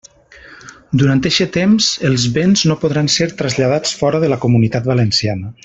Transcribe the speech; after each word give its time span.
Durant 1.01 1.19
eixe 1.29 1.47
temps, 1.57 1.89
els 2.09 2.25
béns 2.39 2.65
no 2.71 2.79
podran 2.85 3.13
ser 3.19 3.29
traslladats 3.43 3.93
fora 4.01 4.23
de 4.25 4.35
la 4.35 4.41
Comunitat 4.47 4.93
Valenciana. 4.95 5.57